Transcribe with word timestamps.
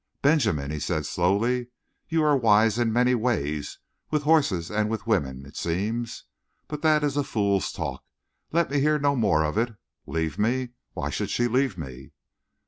"Benjamin," 0.23 0.71
he 0.71 0.79
said 0.79 1.05
slowly, 1.05 1.67
"you 2.09 2.23
are 2.23 2.35
wise 2.35 2.79
in 2.79 2.91
many 2.91 3.13
ways, 3.13 3.77
with 4.09 4.23
horses 4.23 4.71
and 4.71 4.89
with 4.89 5.05
women, 5.05 5.45
it 5.45 5.55
seems. 5.55 6.23
But 6.67 6.81
that 6.81 7.03
is 7.03 7.17
a 7.17 7.23
fool's 7.23 7.71
talk. 7.71 8.03
Let 8.51 8.71
me 8.71 8.79
hear 8.79 8.97
no 8.97 9.15
more 9.15 9.43
of 9.43 9.59
it. 9.59 9.75
Leave 10.07 10.39
me? 10.39 10.69
Why 10.93 11.11
should 11.11 11.29
she 11.29 11.47
leave 11.47 11.77
me?" 11.77 12.13